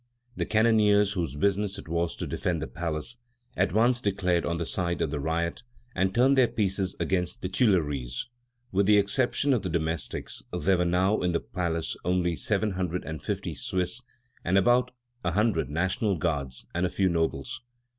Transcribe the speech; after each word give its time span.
The 0.35 0.47
cannoneers, 0.47 1.11
whose 1.13 1.35
business 1.35 1.77
it 1.77 1.87
was 1.87 2.15
to 2.15 2.25
defend 2.25 2.59
the 2.59 2.65
palace, 2.67 3.17
at 3.55 3.71
once 3.71 4.01
declared 4.01 4.47
on 4.47 4.57
the 4.57 4.65
side 4.65 4.99
of 4.99 5.11
the 5.11 5.19
riot 5.19 5.61
and 5.93 6.11
turned 6.11 6.35
their 6.35 6.47
pieces 6.47 6.95
against 6.99 7.43
the 7.43 7.49
Tuileries. 7.49 8.25
With 8.71 8.87
the 8.87 8.97
exception 8.97 9.53
of 9.53 9.61
the 9.61 9.69
domestics 9.69 10.41
there 10.51 10.79
were 10.79 10.85
now 10.85 11.19
in 11.19 11.33
the 11.33 11.39
palace 11.39 11.95
only 12.03 12.31
the 12.31 12.37
seven 12.37 12.71
hundred 12.71 13.03
and 13.05 13.21
fifty 13.21 13.53
Swiss, 13.53 14.01
about 14.43 14.89
a 15.23 15.33
hundred 15.33 15.69
National 15.69 16.17
Guards, 16.17 16.65
and 16.73 16.83
a 16.83 16.89
few 16.89 17.07
nobles. 17.07 17.61